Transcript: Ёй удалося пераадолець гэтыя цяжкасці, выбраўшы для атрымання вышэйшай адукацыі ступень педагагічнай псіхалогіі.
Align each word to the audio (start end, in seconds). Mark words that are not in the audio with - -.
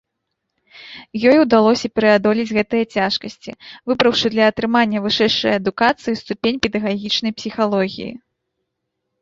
Ёй 1.31 1.37
удалося 1.43 1.91
пераадолець 1.97 2.53
гэтыя 2.57 2.85
цяжкасці, 2.95 3.55
выбраўшы 3.91 4.27
для 4.37 4.47
атрымання 4.53 5.05
вышэйшай 5.05 5.53
адукацыі 5.61 6.19
ступень 6.23 6.59
педагагічнай 6.65 7.31
псіхалогіі. 7.43 8.11